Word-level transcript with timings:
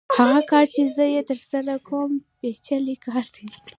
هغه 0.17 0.39
کار 0.51 0.65
چې 0.73 0.81
زه 0.95 1.05
یې 1.13 1.21
ترسره 1.29 1.75
کوم 1.87 2.11
پېچلی 2.39 2.95
کار 3.05 3.25
دی 3.35 3.47